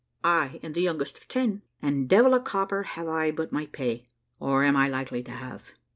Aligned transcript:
I 0.23 0.59
am 0.63 0.73
the 0.73 0.81
youngest 0.81 1.19
of 1.19 1.27
ten, 1.27 1.61
and 1.79 2.09
devil 2.09 2.33
a 2.33 2.39
copper 2.39 2.81
have 2.81 3.07
I 3.07 3.29
but 3.29 3.51
my 3.51 3.67
pay, 3.67 4.07
or 4.39 4.63
am 4.63 4.75
I 4.75 4.87
likely 4.89 5.21
to 5.21 5.31
have. 5.31 5.73